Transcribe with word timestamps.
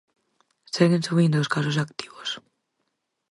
Seguen 0.75 1.05
subindo 1.07 1.37
os 1.43 1.51
casos 1.55 1.77
activos. 1.85 2.29